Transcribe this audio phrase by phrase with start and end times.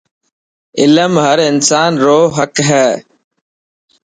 [0.79, 2.87] علم هر انسان رو حق هي.